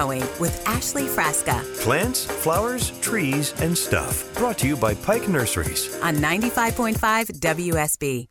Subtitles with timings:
[0.00, 4.34] Growing with Ashley Frasca Plants, flowers, trees, and stuff.
[4.34, 5.94] Brought to you by Pike Nurseries.
[6.00, 8.26] on 95.5 WSB.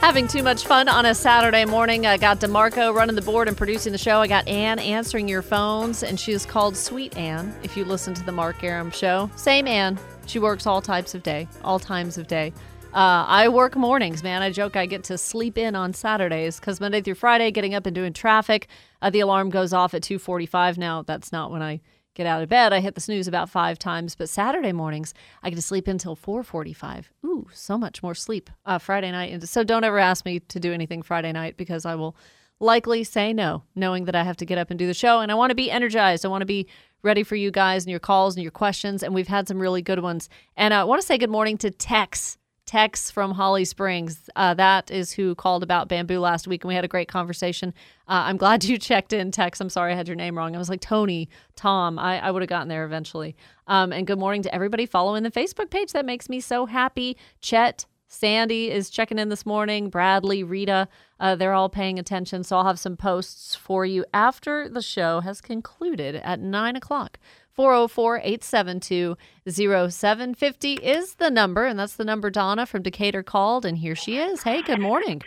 [0.00, 2.06] Having too much fun on a Saturday morning.
[2.06, 4.18] I got DeMarco running the board and producing the show.
[4.22, 8.14] I got Ann answering your phones, and she is called Sweet Ann if you listen
[8.14, 9.30] to the Mark Arum show.
[9.36, 9.98] Same Ann.
[10.24, 12.54] She works all types of day, all times of day.
[12.94, 14.42] Uh, I work mornings, man.
[14.42, 17.86] I joke I get to sleep in on Saturdays because Monday through Friday, getting up
[17.86, 18.68] and doing traffic.
[19.00, 20.76] Uh, the alarm goes off at 2:45.
[20.76, 21.80] Now that's not when I
[22.12, 22.74] get out of bed.
[22.74, 26.14] I hit the snooze about five times, but Saturday mornings I get to sleep until
[26.14, 27.10] 4:45.
[27.24, 29.42] Ooh, so much more sleep uh, Friday night.
[29.48, 32.14] So don't ever ask me to do anything Friday night because I will
[32.60, 35.20] likely say no, knowing that I have to get up and do the show.
[35.20, 36.26] And I want to be energized.
[36.26, 36.66] I want to be
[37.02, 39.02] ready for you guys and your calls and your questions.
[39.02, 40.28] And we've had some really good ones.
[40.58, 42.36] And I want to say good morning to Tex.
[42.66, 44.30] Tex from Holly Springs.
[44.36, 47.74] Uh, that is who called about bamboo last week, and we had a great conversation.
[48.08, 49.60] Uh, I'm glad you checked in, Tex.
[49.60, 50.54] I'm sorry I had your name wrong.
[50.54, 51.98] I was like Tony, Tom.
[51.98, 53.36] I, I would have gotten there eventually.
[53.66, 55.92] Um, and good morning to everybody following the Facebook page.
[55.92, 57.16] That makes me so happy.
[57.40, 59.88] Chet, Sandy is checking in this morning.
[59.88, 60.86] Bradley, Rita,
[61.18, 62.44] uh, they're all paying attention.
[62.44, 67.18] So I'll have some posts for you after the show has concluded at 9 o'clock.
[67.54, 69.16] 404 872
[69.46, 74.18] 0750 is the number, and that's the number Donna from Decatur called, and here she
[74.18, 74.42] is.
[74.42, 75.20] Hey, good morning.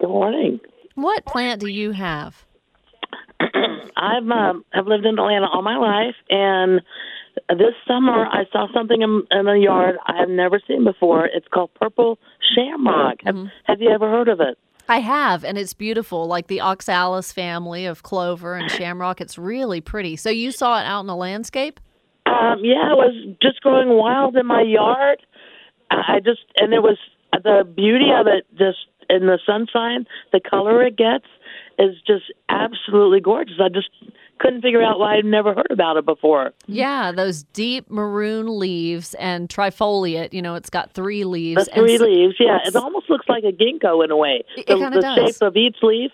[0.00, 0.60] Good morning.
[0.94, 2.44] What plant do you have?
[3.40, 6.80] I've um, I've lived in Atlanta all my life, and
[7.48, 11.26] this summer I saw something in, in the yard I've never seen before.
[11.26, 12.18] It's called purple
[12.54, 13.18] shamrock.
[13.24, 14.58] Have, have you ever heard of it?
[14.88, 19.20] I have, and it's beautiful, like the oxalis family of clover and shamrock.
[19.20, 20.16] It's really pretty.
[20.16, 21.80] So you saw it out in the landscape?
[22.26, 25.18] Um, yeah, it was just growing wild in my yard.
[25.90, 26.98] I just and it was
[27.32, 28.78] the beauty of it just
[29.10, 31.26] in the sunshine, the color it gets
[31.78, 33.56] is just absolutely gorgeous.
[33.60, 33.90] I just
[34.42, 36.52] couldn't figure out why I'd never heard about it before.
[36.66, 40.32] Yeah, those deep maroon leaves and trifoliate.
[40.32, 41.64] You know, it's got three leaves.
[41.66, 42.58] The three so- leaves, yeah.
[42.64, 44.42] It almost looks like a ginkgo in a way.
[44.56, 45.16] It- it the kinda the does.
[45.16, 46.10] shape of each leaf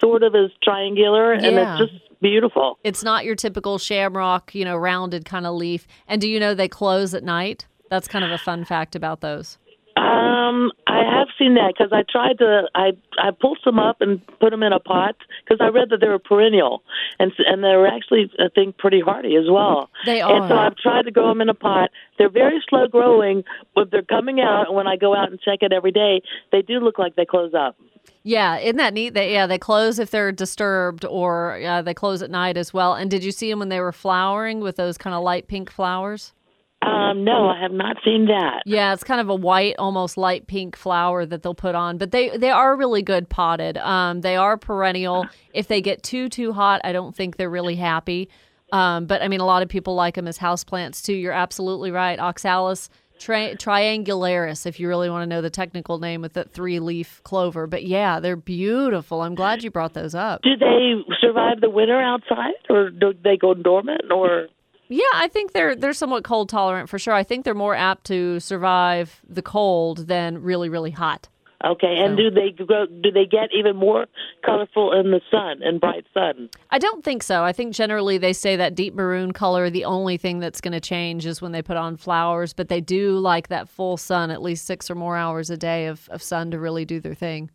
[0.00, 2.78] sort of is triangular, and it's just beautiful.
[2.84, 5.86] It's not your typical shamrock, you know, rounded kind of leaf.
[6.08, 7.66] And do you know they close at night?
[7.88, 9.58] That's kind of a fun fact about those.
[9.96, 11.02] Um, I
[11.38, 12.68] seen that because I tried to.
[12.74, 16.00] I I pulled some up and put them in a pot because I read that
[16.00, 16.82] they were perennial,
[17.18, 19.90] and and they were actually I think pretty hardy as well.
[20.04, 20.34] They are.
[20.34, 20.56] And so.
[20.56, 21.90] I've tried to grow them in a pot.
[22.18, 24.68] They're very slow growing, but they're coming out.
[24.68, 27.26] And when I go out and check it every day, they do look like they
[27.26, 27.76] close up.
[28.22, 29.14] Yeah, isn't that neat?
[29.14, 32.94] They yeah, they close if they're disturbed, or uh, they close at night as well.
[32.94, 35.70] And did you see them when they were flowering with those kind of light pink
[35.70, 36.32] flowers?
[36.86, 38.62] Um, no, I have not seen that.
[38.64, 42.12] Yeah, it's kind of a white, almost light pink flower that they'll put on, but
[42.12, 43.76] they they are really good potted.
[43.78, 45.26] Um, they are perennial.
[45.52, 48.28] If they get too too hot, I don't think they're really happy.
[48.72, 51.14] Um, but I mean, a lot of people like them as houseplants too.
[51.14, 52.18] You're absolutely right.
[52.18, 56.78] Oxalis tri- triangularis, if you really want to know the technical name with that three
[56.78, 57.66] leaf clover.
[57.66, 59.22] But yeah, they're beautiful.
[59.22, 60.42] I'm glad you brought those up.
[60.42, 64.48] Do they survive the winter outside, or do they go dormant, or?
[64.88, 67.14] Yeah, I think they're they're somewhat cold tolerant for sure.
[67.14, 71.28] I think they're more apt to survive the cold than really really hot.
[71.64, 72.84] Okay, and do they grow?
[72.86, 74.06] Do they get even more
[74.44, 76.50] colorful in the sun, in bright sun?
[76.70, 77.42] I don't think so.
[77.42, 80.80] I think generally they say that deep maroon color, the only thing that's going to
[80.80, 84.42] change is when they put on flowers, but they do like that full sun, at
[84.42, 87.50] least six or more hours a day of, of sun to really do their thing.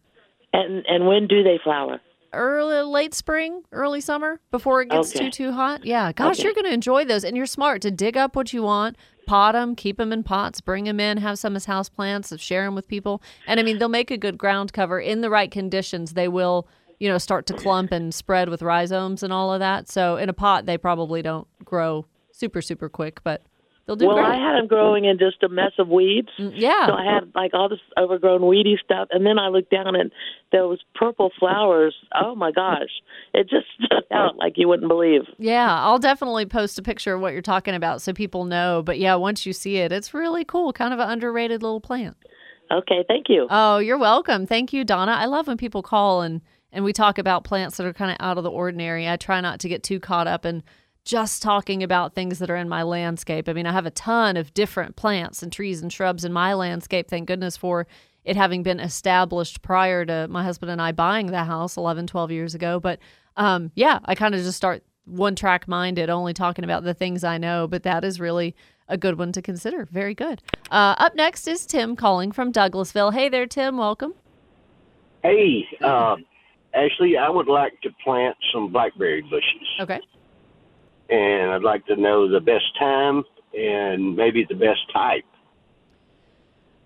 [0.51, 2.01] And and when do they flower?
[2.33, 5.25] Early, late spring, early summer, before it gets Okay.
[5.25, 5.85] too, too hot.
[5.85, 6.11] Yeah.
[6.13, 6.43] Gosh, Okay.
[6.43, 7.23] you're going to enjoy those.
[7.25, 10.61] And you're smart to dig up what you want, pot them, keep them in pots,
[10.61, 13.21] bring them in, have some as house plants, share them with people.
[13.47, 16.13] And I mean, they'll make a good ground cover in the right conditions.
[16.13, 16.67] They will,
[16.99, 19.89] you know, start to clump and spread with rhizomes and all of that.
[19.89, 23.43] So in a pot, they probably don't grow super, super quick, but
[23.91, 24.27] they'll do well, great.
[24.27, 26.29] I had them growing in just a mess of weeds.
[26.39, 26.87] Mm, yeah.
[26.87, 30.11] So I had like all this overgrown weedy stuff, and then I looked down and
[30.51, 31.95] there was purple flowers.
[32.13, 32.89] Oh my gosh!
[33.33, 35.21] It just stood out like you wouldn't believe.
[35.37, 38.81] Yeah, I'll definitely post a picture of what you're talking about so people know.
[38.85, 40.73] But yeah, once you see it, it's really cool.
[40.73, 42.17] Kind of an underrated little plant.
[42.71, 43.47] Okay, thank you.
[43.49, 44.45] Oh, you're welcome.
[44.47, 45.11] Thank you, Donna.
[45.11, 46.41] I love when people call and
[46.71, 49.09] and we talk about plants that are kind of out of the ordinary.
[49.09, 50.63] I try not to get too caught up in
[51.03, 53.49] just talking about things that are in my landscape.
[53.49, 56.53] I mean, I have a ton of different plants and trees and shrubs in my
[56.53, 57.09] landscape.
[57.09, 57.87] Thank goodness for
[58.23, 62.31] it having been established prior to my husband and I buying the house 11, 12
[62.31, 62.79] years ago.
[62.79, 62.99] But
[63.35, 67.23] um, yeah, I kind of just start one track minded, only talking about the things
[67.23, 68.55] I know, but that is really
[68.87, 69.85] a good one to consider.
[69.85, 70.43] Very good.
[70.69, 73.13] Uh, up next is Tim calling from Douglasville.
[73.13, 73.77] Hey there, Tim.
[73.77, 74.13] Welcome.
[75.23, 76.17] Hey, uh,
[76.73, 79.99] Ashley, I would like to plant some blackberry bushes, Okay.
[81.11, 83.23] And I'd like to know the best time
[83.53, 85.25] and maybe the best type.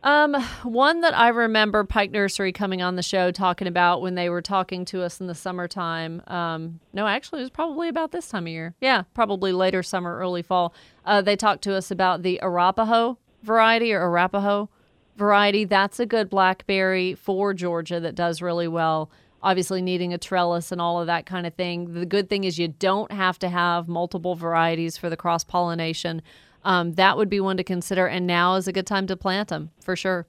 [0.03, 4.29] Um, one that I remember Pike Nursery coming on the show talking about when they
[4.29, 6.21] were talking to us in the summertime.
[6.27, 8.75] Um, no, actually, it was probably about this time of year.
[8.81, 10.75] Yeah, probably later summer, early fall.
[11.05, 14.69] Uh, they talked to us about the Arapaho variety or Arapaho
[15.17, 15.65] variety.
[15.65, 19.09] That's a good blackberry for Georgia that does really well.
[19.45, 21.93] Obviously, needing a trellis and all of that kind of thing.
[21.93, 26.23] The good thing is you don't have to have multiple varieties for the cross pollination.
[26.63, 28.07] Um, that would be one to consider.
[28.07, 30.25] And now is a good time to plant them for sure.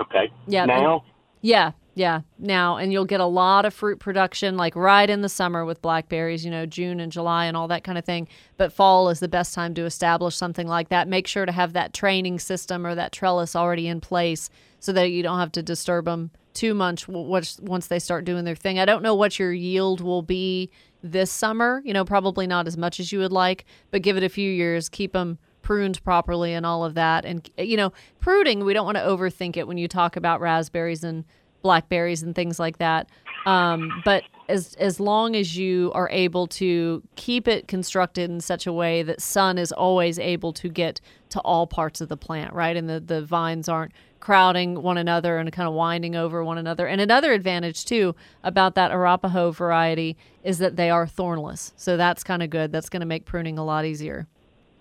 [0.00, 0.30] Okay.
[0.46, 1.04] Yeah, Now,
[1.40, 2.20] Yeah, yeah.
[2.38, 5.82] Now, and you'll get a lot of fruit production like right in the summer with
[5.82, 8.28] blackberries, you know, June and July and all that kind of thing.
[8.56, 11.08] But fall is the best time to establish something like that.
[11.08, 15.10] Make sure to have that training system or that trellis already in place so that
[15.10, 18.78] you don't have to disturb them too much once they start doing their thing.
[18.78, 20.70] I don't know what your yield will be
[21.02, 24.24] this summer, you know, probably not as much as you would like, but give it
[24.24, 27.24] a few years, keep them pruned properly and all of that.
[27.24, 31.04] And, you know, pruning, we don't want to overthink it when you talk about raspberries
[31.04, 31.24] and
[31.62, 33.08] blackberries and things like that.
[33.46, 38.66] Um, but as as long as you are able to keep it constructed in such
[38.66, 41.00] a way that sun is always able to get
[41.30, 42.76] to all parts of the plant, right?
[42.76, 46.86] And the, the vines aren't crowding one another and kind of winding over one another.
[46.86, 51.72] And another advantage too about that Arapaho variety is that they are thornless.
[51.76, 52.72] So that's kind of good.
[52.72, 54.26] That's going to make pruning a lot easier.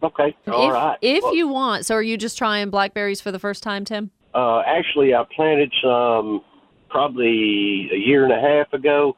[0.03, 0.97] okay, all if right.
[1.01, 4.11] if Well, you want, so are you just trying blackberries for the first time, Tim?
[4.33, 6.41] uh, actually, I planted some
[6.89, 9.15] probably a year and a half ago,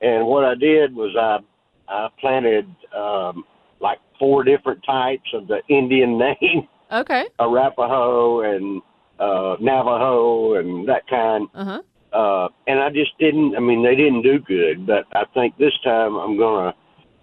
[0.00, 1.38] and what I did was I
[1.90, 3.44] I planted um,
[3.80, 7.26] like four different types of the Indian name, Okay.
[7.38, 8.82] Arapaho and
[9.18, 11.48] uh, Navajo and that kind.
[11.54, 11.82] Uh huh.
[12.16, 13.56] uh, and I just didn't.
[13.56, 14.86] I mean, they didn't do good.
[14.86, 16.74] But I think this time I'm gonna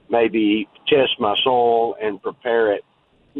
[0.09, 2.83] maybe test my soil and prepare it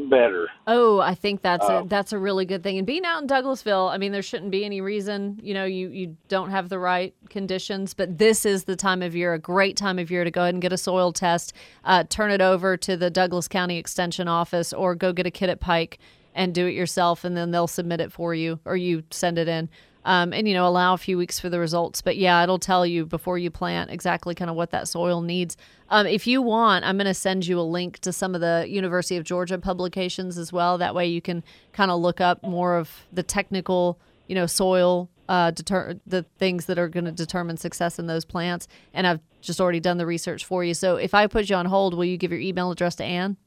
[0.10, 0.50] better.
[0.68, 1.80] Oh, I think that's Oh.
[1.80, 2.78] a that's a really good thing.
[2.78, 5.88] And being out in Douglasville, I mean, there shouldn't be any reason, you know, you
[5.88, 9.78] you don't have the right conditions, but this is the time of year, a great
[9.78, 11.54] time of year to go ahead and get a soil test.
[11.86, 15.50] Uh, turn it over to the Douglas County Extension Office, or go get a kit
[15.50, 15.98] at Pike
[16.36, 19.48] and do it yourself, and then they'll submit it for you, or you send it
[19.48, 19.70] in.
[20.08, 22.86] Um, and you know allow a few weeks for the results but yeah it'll tell
[22.86, 25.58] you before you plant exactly kind of what that soil needs
[25.90, 28.68] um, if you want i'm going to send you a link to some of the
[28.70, 31.44] university of georgia publications as well that way you can
[31.74, 33.98] kind of look up more of the technical
[34.28, 38.26] you know soil uh, deter- the things that are going to determine success in those
[38.26, 41.56] plants and i've just already done the research for you so if i put you
[41.56, 43.38] on hold will you give your email address to anne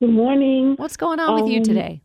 [0.00, 0.74] Good morning.
[0.76, 2.00] What's going on with you Um, today?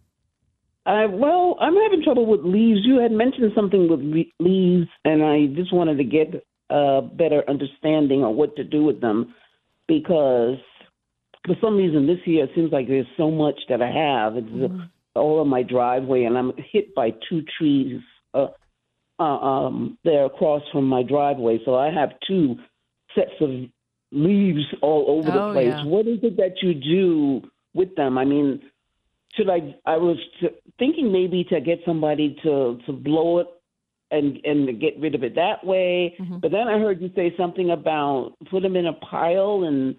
[0.86, 2.79] I, well, I'm having trouble with leaves.
[2.84, 7.44] You had mentioned something with le- leaves, and I just wanted to get a better
[7.48, 9.34] understanding on what to do with them
[9.88, 10.58] because
[11.46, 14.36] for some reason this year it seems like there's so much that I have.
[14.36, 14.82] It's Mm-hmm.
[15.15, 18.01] all on my driveway, and I'm hit by two trees
[18.34, 18.48] uh,
[19.20, 21.60] uh, um, there across from my driveway.
[21.65, 22.56] So I have two
[23.15, 23.50] sets of
[24.11, 25.67] leaves all over Oh, the place.
[25.67, 25.85] yeah.
[25.85, 28.17] What is it that you do with them?
[28.17, 28.61] I mean,
[29.35, 29.75] should I?
[29.85, 30.49] I was t-
[30.79, 33.47] thinking maybe to get somebody to to blow it
[34.11, 36.15] and and get rid of it that way.
[36.19, 36.41] Mhm.
[36.41, 39.95] But then I heard you say something about put them in a pile and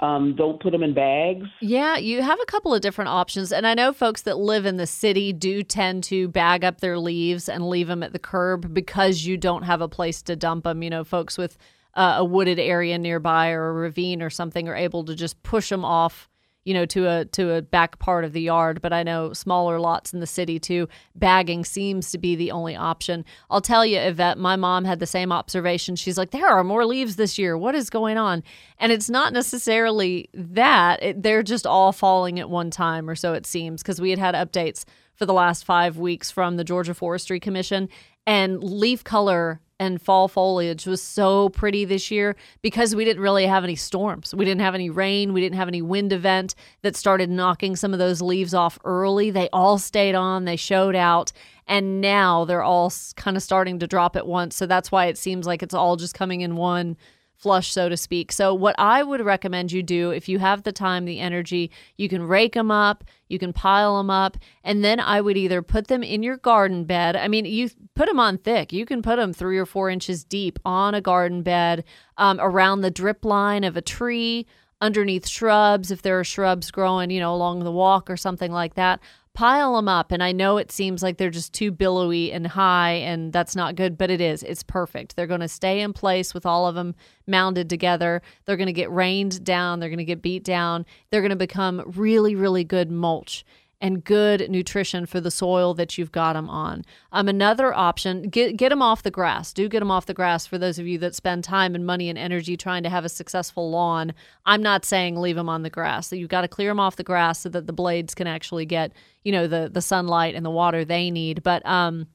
[0.00, 1.46] um, don't put them in bags.
[1.60, 3.52] Yeah, you have a couple of different options.
[3.52, 6.98] And I know folks that live in the city do tend to bag up their
[6.98, 10.64] leaves and leave them at the curb because you don't have a place to dump
[10.64, 10.82] them.
[10.82, 11.56] You know, folks with
[11.94, 15.68] uh, a wooded area nearby or a ravine or something are able to just push
[15.68, 16.28] them off
[16.64, 18.80] you know to a to a back part of the yard.
[18.80, 22.76] But i know smaller lots in the city too bagging seems to be the only
[22.76, 23.24] option.
[23.50, 25.96] I'll tell you yvette my mom had the same observation.
[25.96, 27.56] She's like there are more leaves this year.
[27.56, 28.42] What is going on?
[28.78, 31.02] And it's not necessarily that.
[31.02, 34.18] It, they're just all falling at one time or so it seems because we had
[34.18, 34.84] had updates
[35.14, 37.88] for the last five weeks from the georgia forestry commission.
[38.24, 43.46] And leaf color and fall foliage was so pretty this year because we didn't really
[43.46, 44.32] have any storms.
[44.32, 45.32] We didn't have any rain.
[45.32, 49.30] We didn't have any wind event that started knocking some of those leaves off early.
[49.30, 51.32] They all stayed on, they showed out.
[51.66, 54.54] And now they're all kind of starting to drop at once.
[54.54, 56.96] So that's why it seems like it's all just coming in one
[57.42, 58.30] flush, so to speak.
[58.30, 62.08] So, what I would recommend you do if you have the time, the energy, you
[62.08, 65.88] can rake them up, you can pile them up, and then I would either put
[65.88, 67.16] them in your garden bed.
[67.16, 70.22] I mean, you put them on thick, you can put them three or four inches
[70.22, 71.84] deep on a garden bed
[72.16, 74.46] um, around the drip line of a tree.
[74.80, 78.74] Underneath shrubs, if there are shrubs growing, you know, along the walk or something like
[78.74, 78.98] that
[79.34, 80.12] pile them up.
[80.12, 83.76] And I know it seems like they're just too billowy and high, and that's not
[83.76, 84.42] good, but it is.
[84.42, 85.16] It's perfect.
[85.16, 86.94] They're going to stay in place with all of them
[87.26, 88.22] mounded together.
[88.44, 89.80] They're going to get rained down.
[89.80, 90.84] They're going to get beat down.
[91.10, 93.44] They're going to become really, really good mulch
[93.82, 96.84] and good nutrition for the soil that you've got them on.
[97.10, 99.52] Um, another option, get get them off the grass.
[99.52, 102.08] Do get them off the grass for those of you that spend time and money
[102.08, 104.14] and energy trying to have a successful lawn.
[104.46, 106.06] I'm not saying leave them on the grass.
[106.06, 108.66] So you've got to clear them off the grass so that the blades can actually
[108.66, 108.92] get,
[109.24, 111.42] you know, the the sunlight and the water they need.
[111.42, 112.06] But um,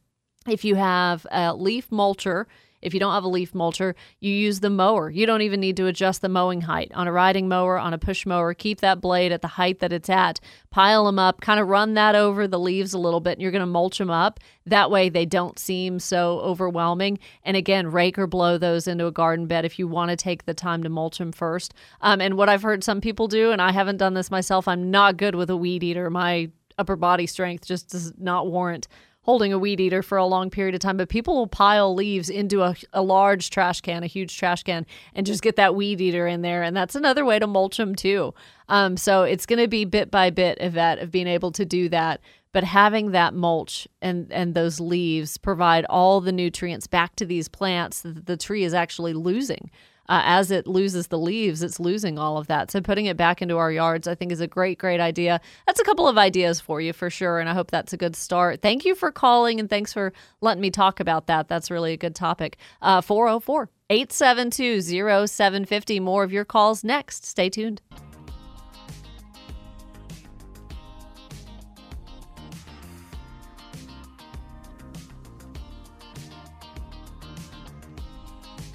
[0.47, 2.45] if you have a leaf mulcher,
[2.88, 5.10] if you don't have a leaf mulcher, you use the mower.
[5.10, 6.91] You don't even need to adjust the mowing height.
[6.96, 9.94] On a riding mower, on a push mower, keep that blade at the height that
[9.94, 10.39] it's at.
[10.72, 13.51] Pile them up, kind of run that over the leaves a little bit, and you're
[13.51, 14.39] going to mulch them up.
[14.65, 17.20] That way they don't seem so overwhelming.
[17.44, 20.46] And again, rake or blow those into a garden bed if you want to take
[20.46, 21.74] the time to mulch them first.
[22.01, 24.89] Um, and what I've heard some people do, and I haven't done this myself, I'm
[24.89, 26.10] not good with a weed eater.
[26.10, 28.88] My upper body strength just does not warrant
[29.27, 32.29] holding a weed eater for a long period of time, but people will pile leaves
[32.29, 36.00] into a, a large trash can, a huge trash can, and just get that weed
[36.00, 36.63] eater in there.
[36.63, 38.34] And that's another way to mulch them too.
[38.69, 41.89] Um, so it's going to be bit by bit, Yvette, of being able to do
[41.89, 42.22] that.
[42.53, 47.50] But having that mulch and, and those leaves provide all the nutrients back to these
[47.50, 49.69] plants that the tree is actually losing
[50.09, 52.71] uh, as it loses the leaves, it's losing all of that.
[52.71, 55.41] So putting it back into our yards, I think, is a great, great idea.
[55.65, 57.39] That's a couple of ideas for you for sure.
[57.39, 58.61] And I hope that's a good start.
[58.61, 61.47] Thank you for calling and thanks for letting me talk about that.
[61.47, 62.57] That's really a good topic.
[62.81, 64.81] Uh, 404 872
[65.27, 65.99] 0750.
[65.99, 67.25] More of your calls next.
[67.25, 67.81] Stay tuned.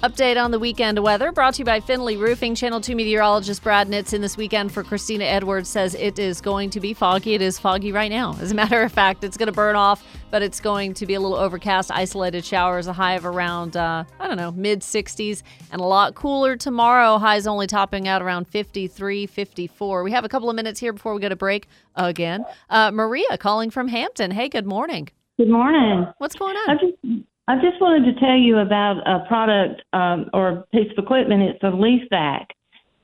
[0.03, 2.55] Update on the weekend weather brought to you by Findley Roofing.
[2.55, 6.71] Channel 2 meteorologist Brad Nitz in this weekend for Christina Edwards says it is going
[6.71, 7.35] to be foggy.
[7.35, 8.35] It is foggy right now.
[8.41, 11.13] As a matter of fact, it's going to burn off, but it's going to be
[11.13, 15.41] a little overcast, isolated showers, a high of around, uh, I don't know, mid 60s,
[15.71, 17.17] and a lot cooler tomorrow.
[17.17, 20.03] Highs only topping out around 53, 54.
[20.03, 22.43] We have a couple of minutes here before we go to break again.
[22.69, 24.31] Uh, Maria calling from Hampton.
[24.31, 25.07] Hey, good morning.
[25.37, 26.07] Good morning.
[26.17, 27.23] What's going on?
[27.47, 31.41] I just wanted to tell you about a product um, or a piece of equipment.
[31.41, 32.49] It's a leaf vac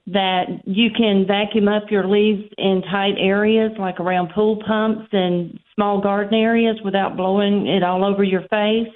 [0.08, 5.60] that you can vacuum up your leaves in tight areas, like around pool pumps and
[5.75, 8.88] small garden areas, without blowing it all over your face.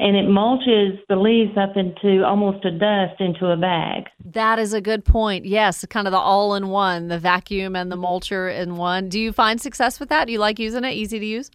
[0.00, 4.04] And it mulches the leaves up into almost a dust into a bag.
[4.24, 5.44] That is a good point.
[5.44, 9.08] Yes, kind of the all in one, the vacuum and the mulcher in one.
[9.08, 10.24] Do you find success with that?
[10.24, 10.94] Do you like using it?
[10.94, 11.52] Easy to use?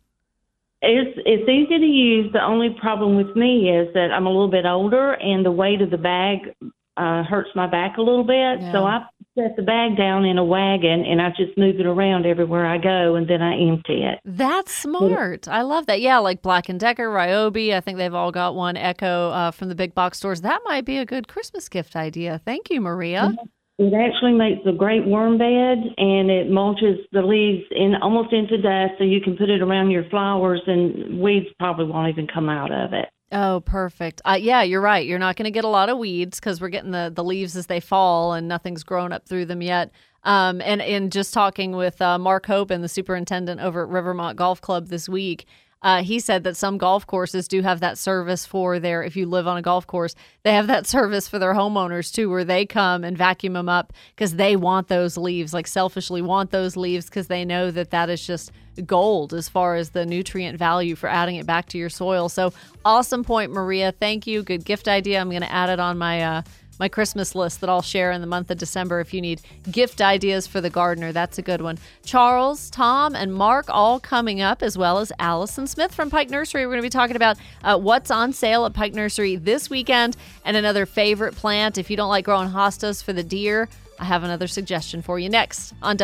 [0.81, 2.31] It's it's easy to use.
[2.33, 5.81] The only problem with me is that I'm a little bit older, and the weight
[5.81, 6.53] of the bag
[6.97, 8.61] uh, hurts my back a little bit.
[8.61, 8.71] Yeah.
[8.71, 9.05] So I
[9.35, 12.77] set the bag down in a wagon, and I just move it around everywhere I
[12.77, 14.19] go, and then I empty it.
[14.25, 15.47] That's smart.
[15.47, 16.01] I love that.
[16.01, 17.73] Yeah, like Black and Decker, Ryobi.
[17.73, 18.77] I think they've all got one.
[18.77, 20.41] Echo uh, from the big box stores.
[20.41, 22.41] That might be a good Christmas gift idea.
[22.45, 23.35] Thank you, Maria.
[23.79, 28.57] It actually makes a great worm bed, and it mulches the leaves in almost into
[28.57, 32.49] dust, so you can put it around your flowers, and weeds probably won't even come
[32.49, 33.09] out of it.
[33.31, 34.21] Oh, perfect.
[34.25, 35.05] Uh, yeah, you're right.
[35.05, 37.57] You're not going to get a lot of weeds because we're getting the, the leaves
[37.57, 39.91] as they fall and nothing's grown up through them yet.
[40.23, 44.61] Um, and, and just talking with uh, Mark and the superintendent over at Rivermont Golf
[44.61, 45.45] Club this week,
[45.81, 49.25] uh, he said that some golf courses do have that service for their, if you
[49.25, 52.65] live on a golf course, they have that service for their homeowners too, where they
[52.65, 57.05] come and vacuum them up because they want those leaves, like selfishly want those leaves
[57.05, 58.51] because they know that that is just
[58.85, 62.29] gold as far as the nutrient value for adding it back to your soil.
[62.29, 62.53] So
[62.85, 63.91] awesome point, Maria.
[63.91, 64.43] Thank you.
[64.43, 65.19] Good gift idea.
[65.19, 66.41] I'm going to add it on my, uh,
[66.79, 69.41] my Christmas list that I'll share in the month of December if you need
[69.71, 71.11] gift ideas for the gardener.
[71.11, 71.77] That's a good one.
[72.05, 76.65] Charles, Tom, and Mark all coming up, as well as Allison Smith from Pike Nursery.
[76.65, 80.17] We're going to be talking about uh, what's on sale at Pike Nursery this weekend
[80.45, 81.77] and another favorite plant.
[81.77, 83.69] If you don't like growing hostas for the deer,
[83.99, 85.97] I have another suggestion for you next on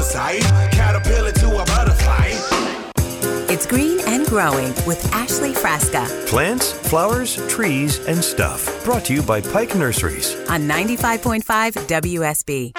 [0.00, 2.30] Caterpillar to a butterfly.
[3.52, 6.06] It's green and growing with Ashley Frasca.
[6.26, 8.82] Plants, flowers, trees, and stuff.
[8.84, 11.42] Brought to you by Pike Nurseries on 95.5
[11.86, 12.72] WSB.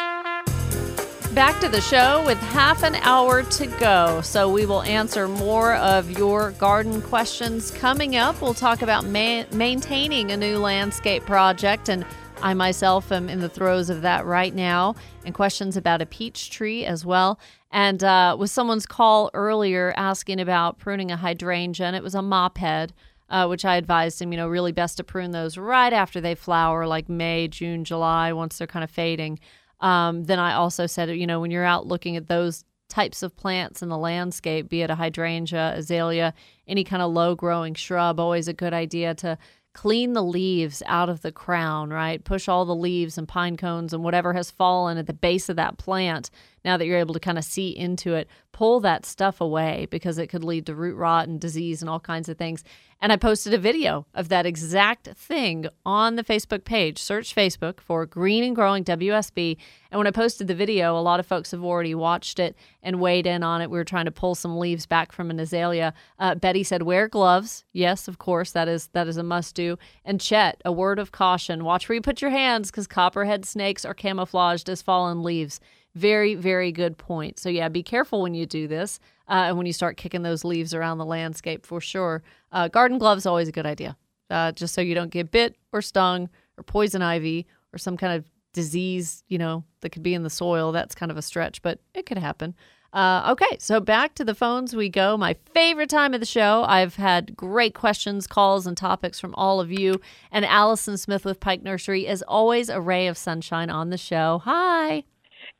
[1.35, 4.21] Back to the show with half an hour to go.
[4.21, 8.41] So, we will answer more of your garden questions coming up.
[8.41, 12.03] We'll talk about ma- maintaining a new landscape project and
[12.43, 16.50] I myself am in the throes of that right now, and questions about a peach
[16.50, 17.39] tree as well.
[17.69, 22.21] And uh, with someone's call earlier asking about pruning a hydrangea, and it was a
[22.21, 22.93] mop head,
[23.29, 26.33] uh, which I advised him, you know, really best to prune those right after they
[26.33, 29.39] flower, like May, June, July, once they're kind of fading.
[29.79, 33.38] Um, then I also said, you know, when you're out looking at those types of
[33.38, 36.33] plants in the landscape, be it a hydrangea, azalea,
[36.67, 39.38] any kind of low growing shrub, always a good idea to
[39.73, 42.23] clean the leaves out of the crown, right?
[42.23, 45.55] Push all the leaves and pine cones and whatever has fallen at the base of
[45.55, 46.29] that plant.
[46.63, 50.18] Now that you're able to kind of see into it, pull that stuff away because
[50.18, 52.63] it could lead to root rot and disease and all kinds of things.
[53.03, 57.00] And I posted a video of that exact thing on the Facebook page.
[57.00, 59.58] Search Facebook for Green and Growing WSB.
[59.89, 63.01] And when I posted the video, a lot of folks have already watched it and
[63.01, 63.72] weighed in on it.
[63.72, 65.96] We were trying to pull some leaves back from an azalea.
[66.20, 69.80] Uh, Betty said, "Wear gloves." Yes, of course, that is that is a must do.
[70.06, 73.84] And Chet, a word of caution: watch where you put your hands because copperhead snakes
[73.84, 75.60] are camouflaged as fallen leaves.
[75.95, 77.39] Very, very good point.
[77.39, 80.43] So, yeah, be careful when you do this uh, and when you start kicking those
[80.43, 82.24] leaves around the landscape for sure.
[82.51, 83.98] Uh, garden gloves always a good idea,
[84.29, 88.13] uh, just so you don't get bit or stung or poison ivy or some kind
[88.13, 90.71] of disease, you know, that could be in the soil.
[90.71, 92.55] That's kind of a stretch, but it could happen.
[92.93, 95.15] Uh, okay, so back to the phones we go.
[95.15, 96.65] My favorite time of the show.
[96.67, 100.01] I've had great questions, calls, and topics from all of you.
[100.30, 104.41] And Allison Smith with Pike Nursery is always a ray of sunshine on the show.
[104.43, 105.06] Hi.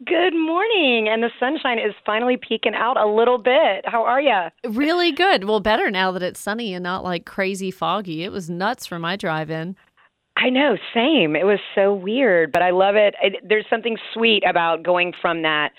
[0.06, 3.86] Good morning, and the sunshine is finally peeking out a little bit.
[3.86, 4.48] How are you?
[4.68, 5.44] Really good.
[5.44, 8.24] Well, better now that it's sunny and not like crazy foggy.
[8.24, 9.76] It was nuts for my drive in.
[10.38, 11.36] I know, same.
[11.36, 13.14] It was so weird, but I love it.
[13.22, 13.48] it.
[13.48, 15.72] There's something sweet about going from that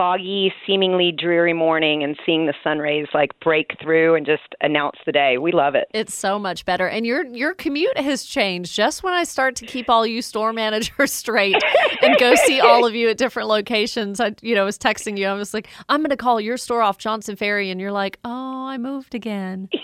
[0.00, 4.96] foggy, seemingly dreary morning and seeing the sun rays like break through and just announce
[5.04, 5.36] the day.
[5.36, 5.88] We love it.
[5.92, 6.88] It's so much better.
[6.88, 10.54] And your your commute has changed just when I start to keep all you store
[10.54, 11.62] managers straight
[12.00, 14.20] and go see all of you at different locations.
[14.20, 15.26] I you know, was texting you.
[15.26, 18.68] I was like, I'm gonna call your store off Johnson Ferry and you're like, Oh,
[18.68, 19.68] I moved again.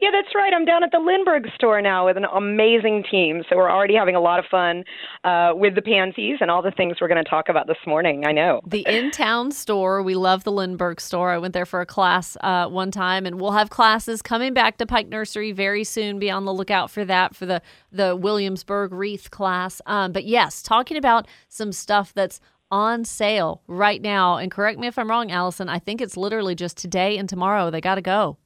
[0.00, 0.52] yeah, that's right.
[0.54, 3.42] I'm down at the Lindbergh store now with an amazing team.
[3.48, 4.84] So we're already having a lot of fun
[5.24, 8.24] uh, with the pansies and all the things we're going to talk about this morning.
[8.26, 8.60] I know.
[8.74, 11.30] The in town store, we love the Lindbergh store.
[11.30, 14.78] I went there for a class uh, one time, and we'll have classes coming back
[14.78, 16.18] to Pike Nursery very soon.
[16.18, 19.80] Be on the lookout for that for the, the Williamsburg wreath class.
[19.86, 24.38] Um, but yes, talking about some stuff that's on sale right now.
[24.38, 25.68] And correct me if I'm wrong, Allison.
[25.68, 27.70] I think it's literally just today and tomorrow.
[27.70, 28.38] They got to go.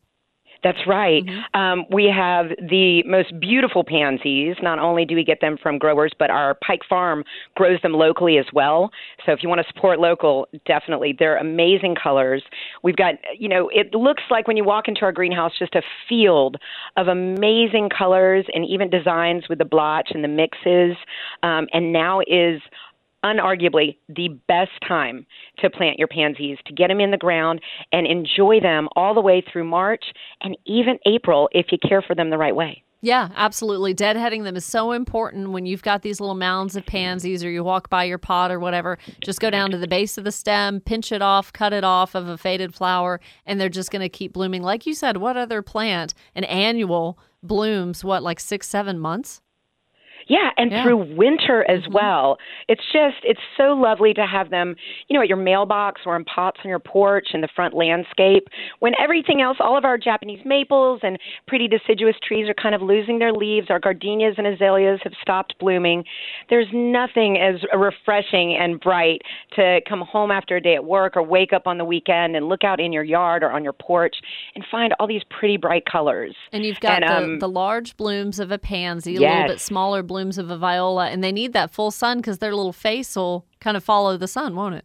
[0.65, 1.25] That's right.
[1.25, 1.61] Mm-hmm.
[1.61, 4.57] Um, we have the most beautiful pansies.
[4.61, 7.23] Not only do we get them from growers, but our Pike Farm
[7.55, 8.91] grows them locally as well.
[9.25, 11.15] So if you want to support local, definitely.
[11.17, 12.43] They're amazing colors.
[12.83, 15.83] We've got, you know, it looks like when you walk into our greenhouse, just a
[16.09, 16.57] field
[16.97, 20.97] of amazing colors and even designs with the blotch and the mixes.
[21.43, 22.61] Um, and now is
[23.25, 25.27] unarguably the best time
[25.59, 27.61] to plant your pansies, to get them in the ground
[27.93, 30.05] and enjoy them all the way through March
[30.41, 32.83] and even April if you care for them the right way.
[33.01, 33.95] Yeah, absolutely.
[33.95, 37.63] Deadheading them is so important when you've got these little mounds of pansies or you
[37.63, 38.99] walk by your pot or whatever.
[39.21, 42.17] Just go down to the base of the stem, pinch it off, cut it off
[42.17, 44.63] of a faded flower, and they're just going to keep blooming.
[44.63, 49.43] Like you said, what other plant, an annual, blooms, what, like six, seven months?
[50.29, 50.83] Yeah, and yeah.
[50.83, 51.95] through winter as mm-hmm.
[51.95, 52.39] well.
[52.69, 54.77] It's just it's so lovely to have them,
[55.09, 58.49] you know, at your mailbox or in pots on your porch in the front landscape.
[58.81, 62.83] When everything else, all of our Japanese maples and pretty deciduous trees are kind of
[62.83, 66.05] losing their leaves, our gardenias and azaleas have stopped blooming.
[66.51, 69.23] There's nothing as refreshing and bright
[69.57, 72.49] to come home after a day at work or wake up on the weekend and
[72.49, 74.17] look out in your yard or on your porch
[74.55, 76.35] and find all these pretty bright colors.
[76.53, 79.61] And you've got and, the, um, the large blooms of a pansy, a little bit
[79.61, 82.73] smaller blooms blooms of a viola, and they need that full sun because their little
[82.73, 84.85] face will kind of follow the sun, won't it?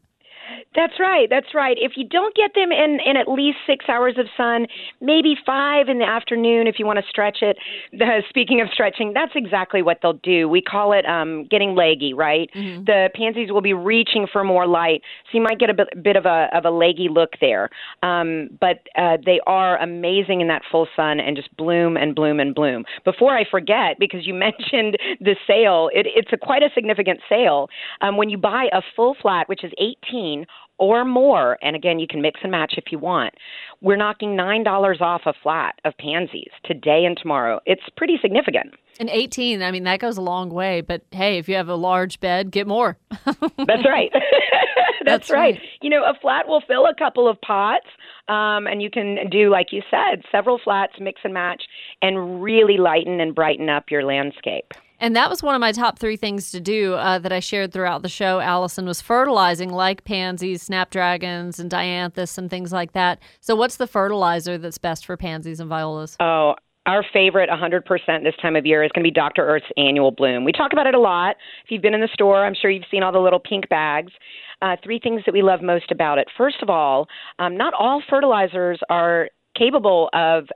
[0.76, 1.28] That's right.
[1.30, 1.78] That's right.
[1.80, 4.68] If you don't get them in, in at least six hours of sun,
[5.02, 7.58] maybe five in the afternoon if you want to stretch it.
[7.92, 10.50] The, speaking of stretching, that's exactly what they'll do.
[10.50, 12.50] We call it um, getting leggy, right?
[12.56, 12.86] Mm-hmm.
[12.86, 15.02] The pansies will be reaching for more light,
[15.32, 17.70] so you might get a bit, bit of a of a leggy look there.
[18.02, 22.40] Um, but uh, they are amazing in that full sun and just bloom and bloom
[22.40, 22.86] and bloom.
[23.04, 27.70] Before I forget, because you mentioned the sale, it, it's a quite a significant sale.
[28.02, 30.33] Um, when you buy a full flat, which is 18
[30.78, 31.58] or more.
[31.62, 33.34] And again, you can mix and match if you want.
[33.82, 37.60] We're knocking $9 off a flat of pansies today and tomorrow.
[37.66, 38.74] It's pretty significant.
[39.00, 40.82] And 18, I mean, that goes a long way.
[40.82, 42.98] But hey, if you have a large bed, get more.
[43.26, 44.12] That's right.
[45.06, 45.60] That's, right.
[45.82, 47.88] You know, a flat will fill a couple of pots,
[48.30, 51.64] um, and you can do, like you said, several flats, mix and match,
[52.02, 54.74] and really lighten and brighten up your landscape.
[55.04, 57.74] And that was one of my top three things to do uh, that I shared
[57.74, 58.40] throughout the show.
[58.40, 63.20] Allison was fertilizing like pansies, snapdragons, and dianthus and things like that.
[63.42, 66.16] So, what's the fertilizer that's best for pansies and violas?
[66.22, 69.46] Oh, our favorite 100% this time of year is going to be Dr.
[69.46, 70.46] Earth's annual bloom.
[70.46, 71.36] We talk about it a lot.
[71.66, 74.14] If you've been in the store, I'm sure you've seen all the little pink bags.
[74.62, 76.30] Uh, three things that we love most about it.
[76.38, 80.48] First of all, um, not all fertilizers are capable of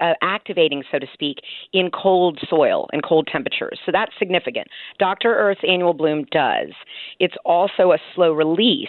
[0.00, 1.38] uh, activating, so to speak,
[1.72, 3.78] in cold soil and cold temperatures.
[3.84, 4.68] So that's significant.
[4.98, 5.34] Dr.
[5.34, 6.70] Earth's annual bloom does.
[7.18, 8.88] It's also a slow release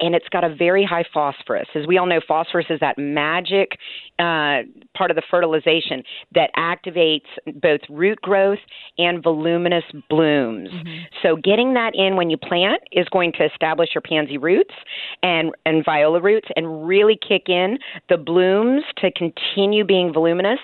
[0.00, 1.68] and it's got a very high phosphorus.
[1.74, 3.78] As we all know, phosphorus is that magic
[4.18, 4.62] uh,
[4.96, 6.02] part of the fertilization
[6.34, 8.58] that activates both root growth
[8.98, 10.68] and voluminous blooms.
[10.70, 11.04] Mm-hmm.
[11.22, 14.74] So, getting that in when you plant is going to establish your pansy roots
[15.22, 20.60] and, and viola roots and really kick in the blooms to continue being voluminous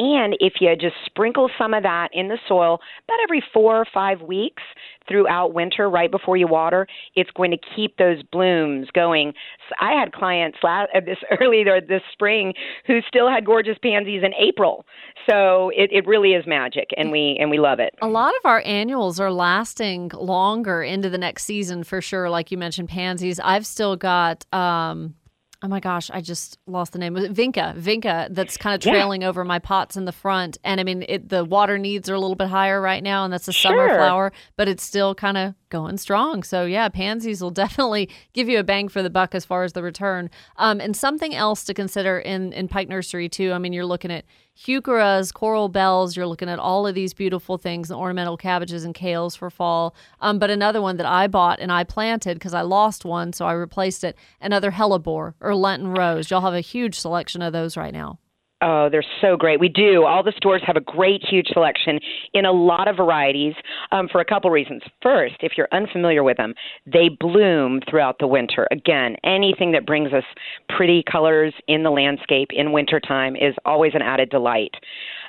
[0.00, 3.86] and if you just sprinkle some of that in the soil about every four or
[3.92, 4.62] five weeks
[5.06, 6.86] throughout winter, right before you water,
[7.16, 9.34] it's going to keep those blooms going.
[9.68, 12.54] So I had clients last, uh, this earlier this spring
[12.86, 14.86] who still had gorgeous pansies in April.
[15.28, 17.94] So it, it really is magic, and we and we love it.
[18.00, 22.30] A lot of our annuals are lasting longer into the next season for sure.
[22.30, 23.38] Like you mentioned, pansies.
[23.38, 24.50] I've still got.
[24.54, 25.14] Um,
[25.62, 27.14] oh my gosh, I just lost the name.
[27.14, 29.28] Vinca, Vinca, that's kind of trailing yeah.
[29.28, 30.56] over my pots in the front.
[30.64, 33.32] And I mean, it, the water needs are a little bit higher right now, and
[33.32, 33.70] that's a sure.
[33.70, 36.42] summer flower, but it's still kind of going strong.
[36.42, 39.74] So yeah, pansies will definitely give you a bang for the buck as far as
[39.74, 40.30] the return.
[40.56, 43.52] Um, and something else to consider in in Pike Nursery too.
[43.52, 44.24] I mean, you're looking at
[44.56, 46.16] heucheras, coral bells.
[46.16, 49.94] You're looking at all of these beautiful things, the ornamental cabbages and kales for fall.
[50.20, 53.46] Um, but another one that I bought and I planted because I lost one, so
[53.46, 54.16] I replaced it.
[54.40, 56.30] Another hellebore or Lenten rose.
[56.30, 58.18] Y'all have a huge selection of those right now.
[58.62, 59.58] Oh, they're so great.
[59.58, 60.04] We do.
[60.04, 61.98] All the stores have a great, huge selection
[62.34, 63.54] in a lot of varieties
[63.90, 64.82] um, for a couple reasons.
[65.02, 68.68] First, if you're unfamiliar with them, they bloom throughout the winter.
[68.70, 70.24] Again, anything that brings us
[70.68, 74.74] pretty colors in the landscape in wintertime is always an added delight.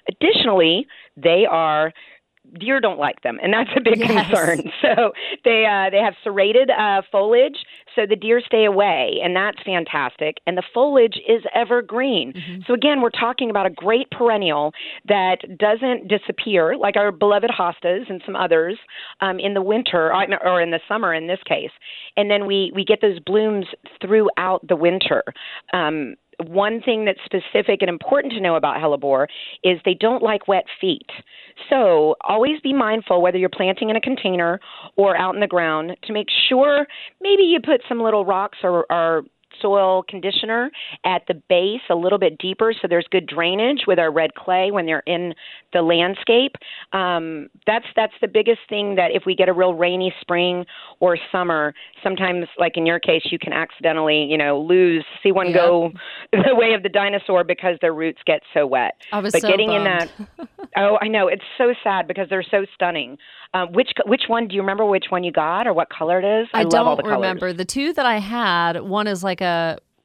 [0.10, 1.94] Additionally, they are
[2.60, 4.28] deer don't like them, and that's a big yes.
[4.28, 4.72] concern.
[4.82, 5.12] So
[5.46, 10.38] they uh, they have serrated uh, foliage, so the deer stay away, and that's fantastic.
[10.48, 12.34] And the foliage is evergreen.
[12.34, 12.62] Mm-hmm.
[12.66, 14.74] So again, we're talking about a great perennial
[15.08, 18.78] that doesn't disappear, like our beloved hostas and some others
[19.22, 21.72] um, in the winter or in the summer in this case.
[22.18, 23.68] And then we we get those blooms
[24.02, 25.24] throughout the winter.
[25.74, 26.16] Um,
[26.48, 29.28] one thing that's specific and important to know about hellebore
[29.64, 31.10] is they don't like wet feet.
[31.70, 34.60] So always be mindful whether you're planting in a container
[34.96, 36.88] or out in the ground to make sure
[37.22, 39.24] maybe you put some little rocks or, or
[39.62, 40.72] soil conditioner
[41.06, 44.72] at the base a little bit deeper so there's good drainage with our red clay
[44.72, 45.34] when they're in
[45.74, 46.56] the landscape.
[46.94, 50.66] Um, that's that's the biggest thing that if we get a real rainy spring
[51.00, 55.52] or summer, sometimes like in your case, you can accidentally you know lose see one
[55.54, 55.92] go
[56.32, 58.96] the way of the dinosaur because their roots get so wet.
[59.12, 59.88] I was but so getting bummed.
[59.88, 63.18] in that, oh, I know it's so sad because they're so stunning.
[63.54, 64.86] Um, which which one do you remember?
[64.86, 66.48] Which one you got or what color it is?
[66.54, 67.52] I, I don't love all the remember.
[67.52, 69.51] The two that I had, one is like a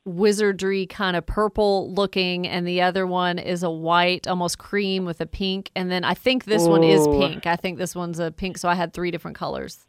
[0.07, 5.21] wizardry kind of purple looking and the other one is a white almost cream with
[5.21, 6.71] a pink and then i think this Ooh.
[6.71, 9.85] one is pink i think this one's a pink so i had three different colors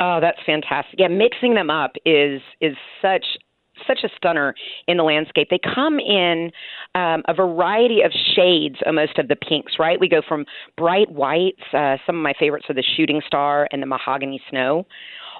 [0.00, 3.24] oh that's fantastic yeah mixing them up is is such
[3.86, 4.54] such a stunner
[4.88, 5.48] in the landscape.
[5.50, 6.50] They come in
[6.94, 9.74] um, a variety of shades, almost of the pinks.
[9.78, 10.44] Right, we go from
[10.76, 11.62] bright whites.
[11.72, 14.86] Uh, some of my favorites are the shooting star and the mahogany snow,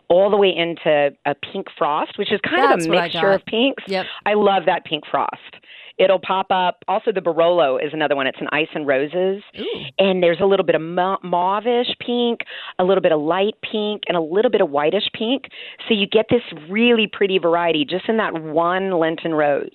[0.09, 3.45] all the way into a pink frost, which is kind That's of a mixture of
[3.45, 3.83] pinks.
[3.89, 4.07] Yep.
[4.25, 5.57] I love that pink frost.
[5.99, 6.85] It'll pop up.
[6.89, 8.27] Also, the Barolo is another one.
[8.27, 9.85] It's an ice and roses, Ooh.
[9.99, 12.41] and there's a little bit of ma- mauvish pink,
[12.79, 15.45] a little bit of light pink, and a little bit of whitish pink.
[15.89, 19.71] So you get this really pretty variety just in that one Lenten rose.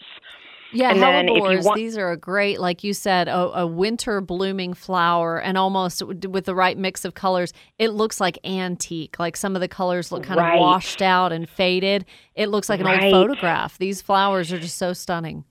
[0.73, 3.59] Yeah, and then if you hellebores, want- these are a great, like you said, a,
[3.61, 8.37] a winter blooming flower, and almost with the right mix of colors, it looks like
[8.45, 9.19] antique.
[9.19, 10.55] Like some of the colors look kind Right.
[10.55, 12.05] of washed out and faded.
[12.35, 13.03] It looks like an Right.
[13.13, 13.77] old photograph.
[13.77, 15.43] These flowers are just so stunning.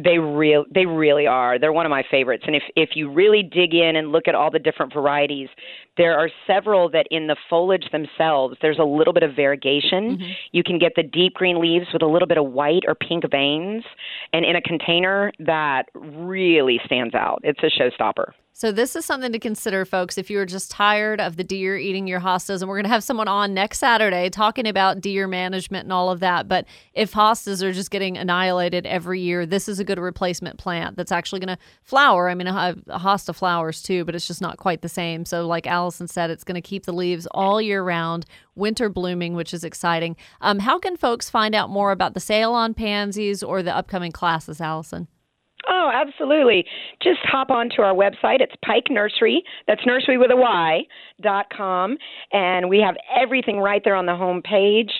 [0.00, 1.58] They real they really are.
[1.58, 2.44] They're one of my favorites.
[2.46, 5.48] And if if you really dig in and look at all the different varieties,
[5.98, 10.16] There are several that in the foliage themselves, there's a little bit of variegation.
[10.16, 10.30] Mm-hmm.
[10.52, 13.24] You can get the deep green leaves with a little bit of white or pink
[13.30, 13.84] veins,
[14.32, 17.40] and in a container that really stands out.
[17.42, 18.32] It's a showstopper.
[18.58, 20.18] So this is something to consider, folks.
[20.18, 22.90] If you are just tired of the deer eating your hostas, and we're going to
[22.90, 26.48] have someone on next Saturday talking about deer management and all of that.
[26.48, 30.96] But if hostas are just getting annihilated every year, this is a good replacement plant
[30.96, 32.28] that's actually going to flower.
[32.28, 35.24] I mean, a a hosta flowers too, but it's just not quite the same.
[35.24, 39.32] So, like Allison said, it's going to keep the leaves all year round, winter blooming,
[39.32, 40.16] which is exciting.
[40.42, 44.12] Um, how can folks find out more about the sale on pansies or the upcoming
[44.12, 45.08] classes, Allison?
[45.68, 46.64] Oh, absolutely.
[47.02, 48.40] Just hop onto our website.
[48.40, 49.42] It's Pike Nursery.
[49.66, 50.80] That's nursery with a Y
[51.20, 51.98] dot com,
[52.32, 54.90] and we have everything right there on the home page.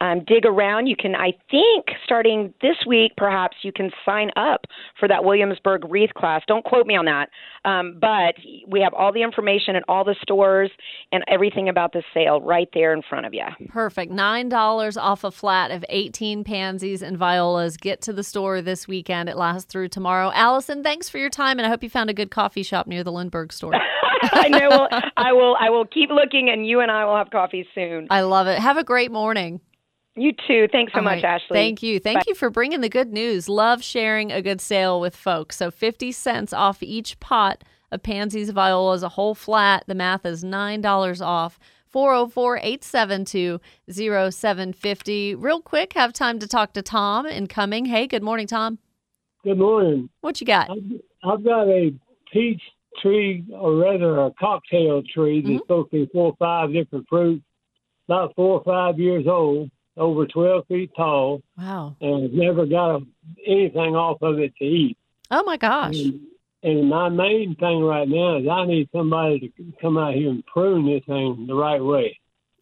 [0.00, 0.86] Um, dig around.
[0.86, 4.62] You can, I think, starting this week, perhaps you can sign up
[4.98, 6.42] for that Williamsburg wreath class.
[6.48, 7.28] Don't quote me on that,
[7.64, 8.34] um, but
[8.68, 10.70] we have all the information at all the stores
[11.12, 13.44] and everything about the sale right there in front of you.
[13.68, 14.12] Perfect.
[14.12, 17.76] $9 off a flat of 18 pansies and violas.
[17.76, 19.28] Get to the store this weekend.
[19.28, 20.15] It lasts through tomorrow.
[20.34, 23.04] Allison, thanks for your time, and I hope you found a good coffee shop near
[23.04, 23.72] the Lindbergh store.
[24.22, 24.68] I know.
[24.68, 25.56] Well, I will.
[25.60, 28.06] I will keep looking, and you and I will have coffee soon.
[28.10, 28.58] I love it.
[28.58, 29.60] Have a great morning.
[30.16, 30.66] You too.
[30.72, 31.24] Thanks so All much, right.
[31.24, 31.54] Ashley.
[31.54, 32.00] Thank you.
[32.00, 32.24] Thank Bye.
[32.28, 33.48] you for bringing the good news.
[33.48, 35.56] Love sharing a good sale with folks.
[35.56, 39.84] So 50 cents off each pot of pansies, violas, a whole flat.
[39.86, 41.58] The math is $9 off.
[41.88, 45.34] 404 872 0750.
[45.34, 47.86] Real quick, have time to talk to Tom incoming.
[47.86, 48.78] Hey, good morning, Tom.
[49.46, 50.08] Good morning.
[50.22, 50.70] What you got?
[50.70, 50.78] I've,
[51.22, 51.94] I've got a
[52.32, 52.60] peach
[53.00, 55.58] tree, or rather a cocktail tree that's mm-hmm.
[55.58, 57.44] supposed to be four or five different fruits,
[58.08, 61.94] about four or five years old, over 12 feet tall, Wow.
[62.00, 63.06] and I've never got a,
[63.46, 64.98] anything off of it to eat.
[65.30, 65.96] Oh, my gosh.
[65.96, 66.22] And,
[66.64, 70.44] and my main thing right now is I need somebody to come out here and
[70.46, 72.18] prune this thing the right way.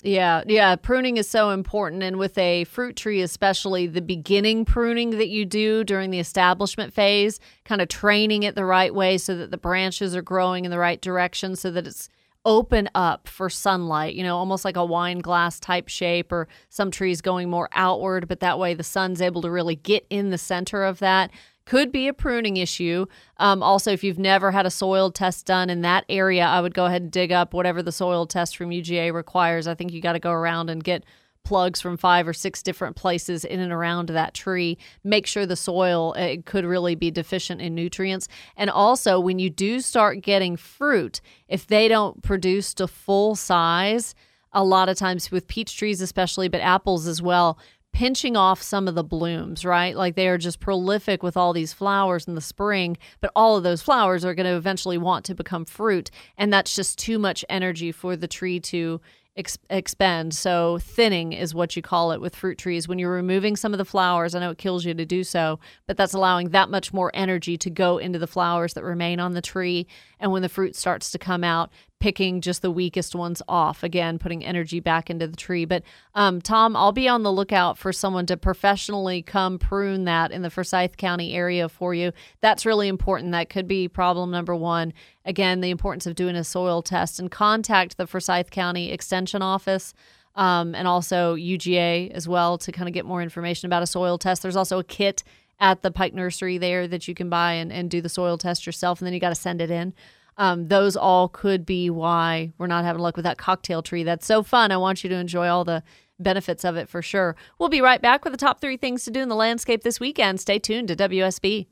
[0.06, 0.76] Yeah, yeah.
[0.76, 2.02] Pruning is so important.
[2.02, 6.92] And with a fruit tree, especially the beginning pruning that you do during the establishment
[6.92, 10.70] phase, kind of training it the right way so that the branches are growing in
[10.70, 12.10] the right direction so that it's
[12.44, 16.90] open up for sunlight, you know, almost like a wine glass type shape, or some
[16.90, 20.36] trees going more outward, but that way the sun's able to really get in the
[20.36, 21.30] center of that.
[21.66, 23.06] Could be a pruning issue.
[23.38, 26.74] Um, also, if you've never had a soil test done in that area, I would
[26.74, 29.66] go ahead and dig up whatever the soil test from UGA requires.
[29.66, 31.04] I think you got to go around and get
[31.44, 34.78] plugs from five or six different places in and around that tree.
[35.04, 38.28] Make sure the soil uh, could really be deficient in nutrients.
[38.56, 44.14] And also, when you do start getting fruit, if they don't produce to full size,
[44.54, 47.58] a lot of times with peach trees, especially, but apples as well,
[47.94, 49.96] pinching off some of the blooms, right?
[49.96, 53.62] Like they are just prolific with all these flowers in the spring, but all of
[53.62, 56.10] those flowers are going to eventually want to become fruit.
[56.36, 59.00] And that's just too much energy for the tree to
[59.36, 60.34] ex- expend.
[60.34, 62.88] So, thinning is what you call it with fruit trees.
[62.88, 65.60] When you're removing some of the flowers, I know it kills you to do so,
[65.86, 69.34] but that's allowing that much more energy to go into the flowers that remain on
[69.34, 69.86] the tree.
[70.18, 71.70] And when the fruit starts to come out,
[72.04, 73.82] picking just the weakest ones off.
[73.82, 75.64] Again putting energy back into the tree.
[75.64, 75.82] But
[76.14, 80.42] um, tom i'll be on the lookout for someone to professionally come prune that in
[80.42, 82.12] the forsyth county area for you.
[82.42, 83.32] That's really important.
[83.32, 84.92] That could be problem number one.
[85.24, 89.94] Again the importance of doing a soil test and contact the forsyth county extension office
[90.34, 94.18] um, and also uga as well to kind of get more information about a soil
[94.18, 94.42] test.
[94.42, 95.24] There's also a kit
[95.58, 98.66] at the pike nursery there that you can buy and, and do the soil test
[98.66, 99.94] yourself and then you got to send it in
[100.36, 104.02] um, those all could be why we're not having luck with that cocktail tree.
[104.02, 104.72] That's so fun.
[104.72, 105.82] I want you to enjoy all the
[106.18, 107.36] benefits of it for sure.
[107.58, 110.00] We'll be right back with the top three things to do in the landscape this
[110.00, 110.40] weekend.
[110.40, 111.66] Stay tuned to WSB.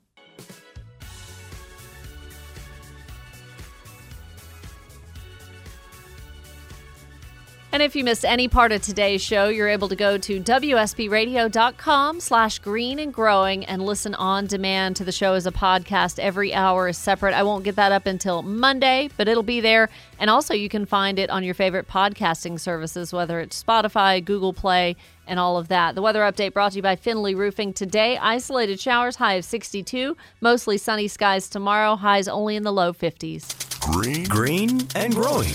[7.73, 12.21] And if you missed any part of today's show, you're able to go to WSBradio.com
[12.21, 16.19] slash green and growing and listen on demand to the show as a podcast.
[16.19, 17.33] Every hour is separate.
[17.33, 19.89] I won't get that up until Monday, but it'll be there.
[20.19, 24.53] And also you can find it on your favorite podcasting services, whether it's Spotify, Google
[24.53, 24.95] Play,
[25.27, 25.95] and all of that.
[25.95, 27.73] The weather update brought to you by Findley Roofing.
[27.73, 30.15] Today, isolated showers, high of 62.
[30.43, 33.81] Mostly sunny skies tomorrow, highs only in the low 50s.
[33.81, 35.55] Green, green, and growing.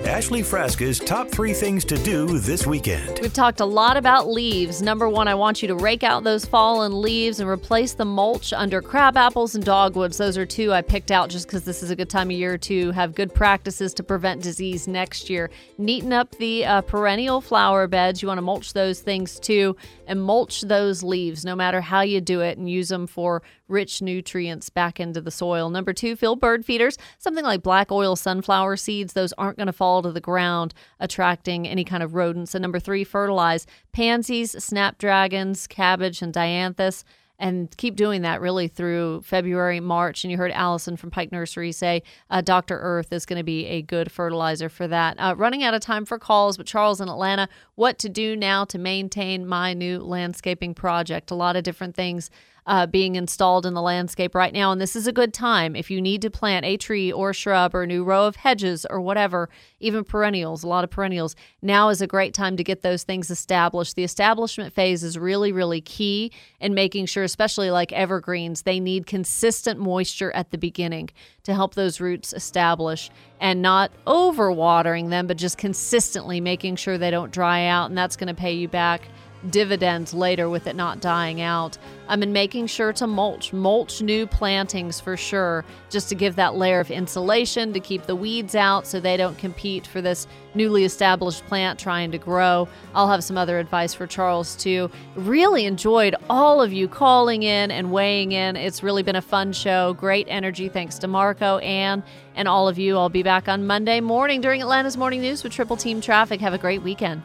[0.00, 3.18] Ashley Frasca's top three things to do this weekend.
[3.20, 4.82] We've talked a lot about leaves.
[4.82, 8.52] Number one, I want you to rake out those fallen leaves and replace the mulch
[8.52, 10.16] under crab apples and dogwoods.
[10.16, 12.58] Those are two I picked out just because this is a good time of year
[12.58, 15.50] to have good practices to prevent disease next year.
[15.78, 18.22] Neaten up the uh, perennial flower beds.
[18.22, 19.76] You want to mulch those things too
[20.06, 23.42] and mulch those leaves no matter how you do it and use them for
[23.74, 25.68] rich nutrients back into the soil.
[25.68, 26.96] Number two, fill bird feeders.
[27.18, 31.68] Something like black oil sunflower seeds, those aren't going to fall to the ground, attracting
[31.68, 32.54] any kind of rodents.
[32.54, 37.04] And number three, fertilize pansies, snapdragons, cabbage, and dianthus
[37.38, 40.24] and keep doing that really through February, March.
[40.24, 42.78] And you heard Allison from Pike Nursery say uh, Dr.
[42.78, 45.18] Earth is going to be a good fertilizer for that.
[45.18, 48.64] Uh, running out of time for calls, but Charles in Atlanta, what to do now
[48.66, 51.30] to maintain my new landscaping project?
[51.30, 52.30] A lot of different things
[52.66, 54.72] uh, being installed in the landscape right now.
[54.72, 57.74] And this is a good time if you need to plant a tree or shrub
[57.74, 59.50] or a new row of hedges or whatever,
[59.80, 61.36] even perennials, a lot of perennials.
[61.60, 63.96] Now is a great time to get those things established.
[63.96, 69.06] The establishment phase is really, really key in making sure, especially like evergreens, they need
[69.06, 71.10] consistent moisture at the beginning
[71.42, 77.10] to help those roots establish and not overwatering them, but just consistently making sure they
[77.10, 77.90] don't dry out.
[77.90, 79.02] And that's going to pay you back
[79.50, 81.78] dividends later with it not dying out.
[82.08, 86.36] Um, I mean, making sure to mulch, mulch new plantings for sure, just to give
[86.36, 90.26] that layer of insulation to keep the weeds out so they don't compete for this
[90.54, 92.68] newly established plant trying to grow.
[92.94, 94.90] I'll have some other advice for Charles too.
[95.16, 98.56] Really enjoyed all of you calling in and weighing in.
[98.56, 99.94] It's really been a fun show.
[99.94, 100.68] Great energy.
[100.68, 102.02] Thanks to Marco, Anne,
[102.36, 102.96] and all of you.
[102.96, 106.40] I'll be back on Monday morning during Atlanta's Morning News with Triple Team Traffic.
[106.40, 107.22] Have a great weekend.